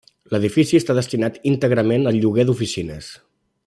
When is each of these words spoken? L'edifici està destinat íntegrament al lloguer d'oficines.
L'edifici 0.35 0.79
està 0.83 0.95
destinat 0.99 1.37
íntegrament 1.53 2.11
al 2.13 2.21
lloguer 2.25 2.47
d'oficines. 2.51 3.15